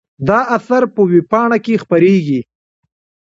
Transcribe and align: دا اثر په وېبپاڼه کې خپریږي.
دا 0.27 0.39
اثر 0.57 0.81
په 0.93 1.01
وېبپاڼه 1.11 1.57
کې 1.65 1.81
خپریږي. 1.83 2.41